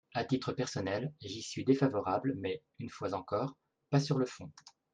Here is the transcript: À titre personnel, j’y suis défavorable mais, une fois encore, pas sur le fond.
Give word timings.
À 0.15 0.23
titre 0.25 0.51
personnel, 0.51 1.13
j’y 1.21 1.43
suis 1.43 1.63
défavorable 1.63 2.33
mais, 2.39 2.63
une 2.79 2.89
fois 2.89 3.13
encore, 3.13 3.53
pas 3.91 3.99
sur 3.99 4.17
le 4.17 4.25
fond. 4.25 4.51